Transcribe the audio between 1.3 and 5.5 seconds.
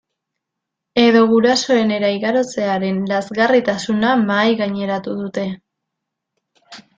gurasoenera igarotzearen lazgarritasuna mahaigaineratu dute.